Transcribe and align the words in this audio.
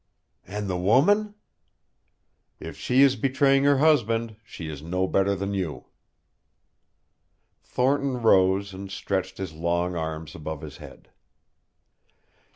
"And 0.47 0.67
the 0.67 0.79
woman?" 0.79 1.35
"If 2.59 2.75
she 2.75 3.03
is 3.03 3.15
betraying 3.15 3.65
her 3.65 3.77
husband, 3.77 4.35
she 4.43 4.67
is 4.67 4.81
no 4.81 5.07
better 5.07 5.35
than 5.35 5.53
you." 5.53 5.89
Thornton 7.61 8.19
rose 8.19 8.73
and 8.73 8.89
stretched 8.89 9.37
his 9.37 9.53
long 9.53 9.95
arms 9.95 10.33
above 10.33 10.61
his 10.61 10.77
head. 10.77 11.11